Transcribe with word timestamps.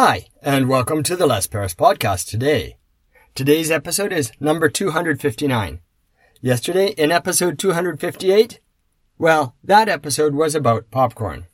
Hi, 0.00 0.28
and 0.42 0.68
welcome 0.68 1.02
to 1.02 1.16
the 1.16 1.26
Les 1.26 1.48
Paris 1.48 1.74
podcast 1.74 2.28
today. 2.28 2.76
Today's 3.34 3.68
episode 3.68 4.12
is 4.12 4.30
number 4.38 4.68
259. 4.68 5.80
Yesterday, 6.40 6.90
in 6.90 7.10
episode 7.10 7.58
258, 7.58 8.60
well, 9.18 9.56
that 9.64 9.88
episode 9.88 10.36
was 10.36 10.54
about 10.54 10.92
popcorn. 10.92 11.48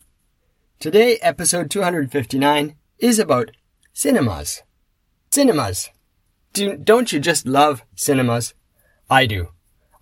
Today, 0.79 1.17
episode 1.23 1.71
259 1.71 2.77
is 2.99 3.19
about 3.19 3.51
cinemas. 3.95 4.63
Cinemas. 5.31 5.89
Do, 6.53 6.77
don't 6.77 7.15
you 7.15 7.21
just 7.21 7.47
love 7.47 7.83
cinemas? 7.95 8.53
I 9.09 9.25
do. 9.25 9.53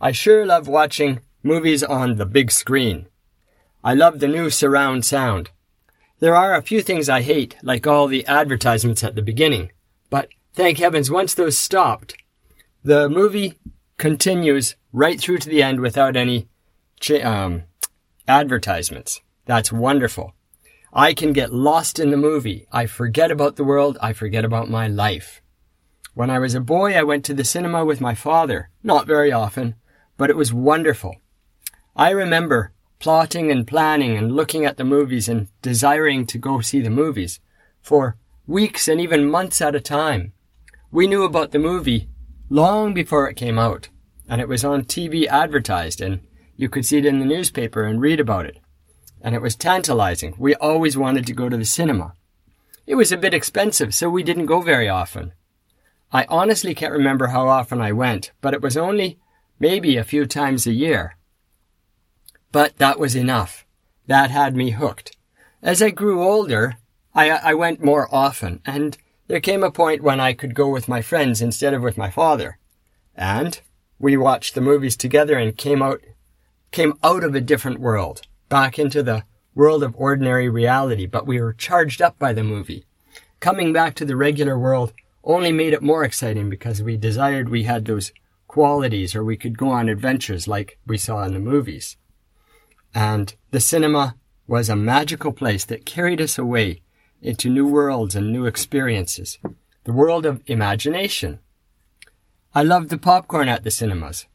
I 0.00 0.10
sure 0.10 0.44
love 0.44 0.66
watching 0.66 1.20
movies 1.44 1.84
on 1.84 2.16
the 2.16 2.26
big 2.26 2.50
screen. 2.50 3.06
I 3.84 3.94
love 3.94 4.18
the 4.18 4.26
new 4.26 4.50
surround 4.50 5.04
sound. 5.04 5.50
There 6.22 6.36
are 6.36 6.54
a 6.54 6.62
few 6.62 6.82
things 6.82 7.08
I 7.08 7.22
hate, 7.22 7.56
like 7.64 7.84
all 7.84 8.06
the 8.06 8.24
advertisements 8.28 9.02
at 9.02 9.16
the 9.16 9.22
beginning. 9.22 9.72
But 10.08 10.28
thank 10.54 10.78
heavens, 10.78 11.10
once 11.10 11.34
those 11.34 11.58
stopped, 11.58 12.14
the 12.84 13.08
movie 13.08 13.58
continues 13.96 14.76
right 14.92 15.20
through 15.20 15.38
to 15.38 15.48
the 15.48 15.64
end 15.64 15.80
without 15.80 16.16
any 16.16 16.46
um, 17.24 17.64
advertisements. 18.28 19.20
That's 19.46 19.72
wonderful. 19.72 20.32
I 20.92 21.12
can 21.12 21.32
get 21.32 21.52
lost 21.52 21.98
in 21.98 22.12
the 22.12 22.16
movie. 22.16 22.68
I 22.70 22.86
forget 22.86 23.32
about 23.32 23.56
the 23.56 23.64
world. 23.64 23.98
I 24.00 24.12
forget 24.12 24.44
about 24.44 24.70
my 24.70 24.86
life. 24.86 25.42
When 26.14 26.30
I 26.30 26.38
was 26.38 26.54
a 26.54 26.60
boy, 26.60 26.96
I 26.96 27.02
went 27.02 27.24
to 27.24 27.34
the 27.34 27.42
cinema 27.42 27.84
with 27.84 28.00
my 28.00 28.14
father. 28.14 28.70
Not 28.84 29.08
very 29.08 29.32
often, 29.32 29.74
but 30.16 30.30
it 30.30 30.36
was 30.36 30.52
wonderful. 30.52 31.16
I 31.96 32.10
remember 32.10 32.70
plotting 33.02 33.50
and 33.50 33.66
planning 33.66 34.16
and 34.16 34.36
looking 34.36 34.64
at 34.64 34.76
the 34.76 34.84
movies 34.84 35.28
and 35.28 35.48
desiring 35.60 36.24
to 36.24 36.38
go 36.38 36.60
see 36.60 36.80
the 36.80 36.88
movies 36.88 37.40
for 37.80 38.16
weeks 38.46 38.86
and 38.86 39.00
even 39.00 39.28
months 39.28 39.60
at 39.60 39.74
a 39.74 39.80
time. 39.80 40.32
We 40.92 41.08
knew 41.08 41.24
about 41.24 41.50
the 41.50 41.58
movie 41.58 42.08
long 42.48 42.94
before 42.94 43.28
it 43.28 43.34
came 43.34 43.58
out, 43.58 43.88
and 44.28 44.40
it 44.40 44.46
was 44.46 44.64
on 44.64 44.84
TV 44.84 45.26
advertised, 45.26 46.00
and 46.00 46.20
you 46.54 46.68
could 46.68 46.86
see 46.86 46.98
it 46.98 47.04
in 47.04 47.18
the 47.18 47.24
newspaper 47.24 47.82
and 47.82 48.00
read 48.00 48.20
about 48.20 48.46
it. 48.46 48.58
And 49.20 49.34
it 49.34 49.42
was 49.42 49.56
tantalizing. 49.56 50.36
We 50.38 50.54
always 50.54 50.96
wanted 50.96 51.26
to 51.26 51.34
go 51.34 51.48
to 51.48 51.56
the 51.56 51.64
cinema. 51.64 52.14
It 52.86 52.94
was 52.94 53.10
a 53.10 53.16
bit 53.16 53.34
expensive, 53.34 53.92
so 53.96 54.08
we 54.10 54.22
didn't 54.22 54.46
go 54.46 54.60
very 54.60 54.88
often. 54.88 55.32
I 56.12 56.24
honestly 56.28 56.72
can't 56.72 56.92
remember 56.92 57.28
how 57.28 57.48
often 57.48 57.80
I 57.80 57.90
went, 57.90 58.30
but 58.40 58.54
it 58.54 58.62
was 58.62 58.76
only 58.76 59.18
maybe 59.58 59.96
a 59.96 60.04
few 60.04 60.24
times 60.24 60.68
a 60.68 60.72
year. 60.72 61.16
But 62.52 62.76
that 62.78 62.98
was 62.98 63.16
enough. 63.16 63.66
That 64.06 64.30
had 64.30 64.54
me 64.54 64.70
hooked. 64.70 65.16
As 65.62 65.82
I 65.82 65.90
grew 65.90 66.22
older, 66.22 66.76
I, 67.14 67.30
I 67.30 67.54
went 67.54 67.84
more 67.84 68.08
often, 68.14 68.60
and 68.66 68.96
there 69.26 69.40
came 69.40 69.62
a 69.62 69.70
point 69.70 70.02
when 70.02 70.20
I 70.20 70.34
could 70.34 70.54
go 70.54 70.68
with 70.68 70.88
my 70.88 71.02
friends 71.02 71.40
instead 71.40 71.72
of 71.72 71.82
with 71.82 71.96
my 71.96 72.10
father. 72.10 72.58
And 73.14 73.60
we 73.98 74.16
watched 74.16 74.54
the 74.54 74.60
movies 74.60 74.96
together 74.96 75.38
and 75.38 75.56
came 75.56 75.82
out, 75.82 76.02
came 76.70 76.94
out 77.02 77.24
of 77.24 77.34
a 77.34 77.40
different 77.40 77.80
world, 77.80 78.22
back 78.48 78.78
into 78.78 79.02
the 79.02 79.24
world 79.54 79.82
of 79.82 79.94
ordinary 79.96 80.48
reality, 80.48 81.06
but 81.06 81.26
we 81.26 81.40
were 81.40 81.52
charged 81.52 82.02
up 82.02 82.18
by 82.18 82.32
the 82.32 82.42
movie. 82.44 82.84
Coming 83.40 83.72
back 83.72 83.94
to 83.96 84.04
the 84.04 84.16
regular 84.16 84.58
world 84.58 84.92
only 85.24 85.52
made 85.52 85.72
it 85.72 85.82
more 85.82 86.04
exciting 86.04 86.50
because 86.50 86.82
we 86.82 86.96
desired 86.96 87.48
we 87.48 87.64
had 87.64 87.84
those 87.84 88.12
qualities 88.48 89.14
or 89.14 89.24
we 89.24 89.36
could 89.36 89.56
go 89.56 89.70
on 89.70 89.88
adventures 89.88 90.48
like 90.48 90.78
we 90.86 90.98
saw 90.98 91.22
in 91.24 91.32
the 91.32 91.38
movies. 91.38 91.96
And 92.94 93.34
the 93.50 93.60
cinema 93.60 94.16
was 94.46 94.68
a 94.68 94.76
magical 94.76 95.32
place 95.32 95.64
that 95.66 95.86
carried 95.86 96.20
us 96.20 96.38
away 96.38 96.82
into 97.20 97.48
new 97.48 97.66
worlds 97.66 98.14
and 98.14 98.32
new 98.32 98.46
experiences. 98.46 99.38
The 99.84 99.92
world 99.92 100.26
of 100.26 100.42
imagination. 100.46 101.38
I 102.54 102.62
loved 102.62 102.90
the 102.90 102.98
popcorn 102.98 103.48
at 103.48 103.64
the 103.64 103.70
cinemas. 103.70 104.26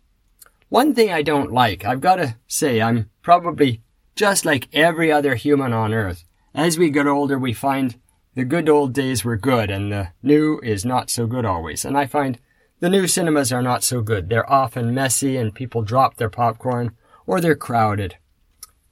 One 0.69 0.95
thing 0.95 1.11
I 1.11 1.21
don't 1.21 1.51
like, 1.51 1.85
I've 1.85 2.01
got 2.01 2.15
to 2.15 2.35
say, 2.47 2.81
I'm 2.81 3.09
probably 3.21 3.81
just 4.15 4.43
like 4.43 4.67
every 4.73 5.11
other 5.11 5.35
human 5.35 5.71
on 5.71 5.93
earth. 5.93 6.25
As 6.53 6.77
we 6.77 6.89
get 6.89 7.07
older, 7.07 7.37
we 7.37 7.53
find 7.53 7.95
the 8.33 8.43
good 8.43 8.67
old 8.67 8.93
days 8.93 9.23
were 9.23 9.37
good 9.37 9.69
and 9.69 9.91
the 9.91 10.09
new 10.23 10.59
is 10.61 10.83
not 10.83 11.09
so 11.09 11.27
good 11.27 11.45
always. 11.45 11.85
And 11.85 11.97
I 11.97 12.05
find 12.05 12.39
the 12.79 12.89
new 12.89 13.07
cinemas 13.07 13.53
are 13.53 13.61
not 13.61 13.83
so 13.83 14.01
good. 14.01 14.29
They're 14.29 14.51
often 14.51 14.93
messy 14.93 15.37
and 15.37 15.53
people 15.53 15.81
drop 15.81 16.17
their 16.17 16.29
popcorn 16.29 16.91
or 17.25 17.39
they're 17.39 17.55
crowded. 17.55 18.17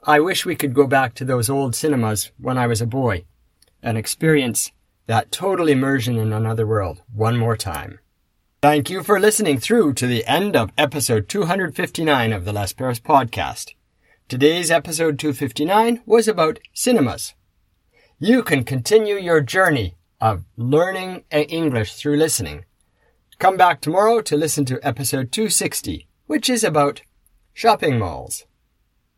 I 0.08 0.20
wish 0.20 0.46
we 0.46 0.56
could 0.56 0.76
go 0.76 0.86
back 0.86 1.16
to 1.16 1.26
those 1.26 1.50
old 1.50 1.74
cinemas 1.74 2.32
when 2.38 2.60
I 2.60 2.68
was 2.68 2.80
a 2.80 2.86
boy 2.86 3.26
and 3.82 3.98
experience 3.98 4.72
that 5.08 5.32
total 5.32 5.68
immersion 5.68 6.16
in 6.20 6.32
another 6.32 6.68
world 6.68 7.02
one 7.12 7.38
more 7.38 7.58
time. 7.58 7.98
Thank 8.62 8.92
you 8.92 9.02
for 9.02 9.20
listening 9.20 9.58
through 9.58 9.94
to 9.96 10.06
the 10.06 10.24
end 10.28 10.56
of 10.56 10.72
episode 10.78 11.28
259 11.28 12.34
of 12.34 12.46
the 12.46 12.54
Les 12.54 12.72
Paris 12.72 13.00
podcast. 13.00 13.74
Today's 14.28 14.70
episode 14.70 15.18
259 15.18 16.04
was 16.06 16.28
about 16.28 16.60
cinemas. 16.72 17.34
You 18.20 18.44
can 18.44 18.64
continue 18.64 19.16
your 19.16 19.42
journey 19.42 19.96
of 20.22 20.46
learning 20.56 21.24
English 21.32 21.96
through 21.96 22.18
listening. 22.18 22.66
Come 23.40 23.58
back 23.58 23.82
tomorrow 23.82 24.22
to 24.22 24.38
listen 24.38 24.66
to 24.66 24.80
episode 24.88 25.32
260, 25.32 26.08
which 26.28 26.48
is 26.48 26.64
about 26.64 27.02
shopping 27.56 27.98
malls. 27.98 28.46